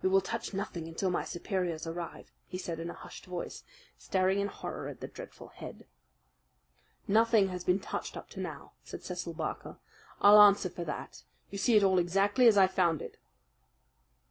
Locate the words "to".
8.30-8.40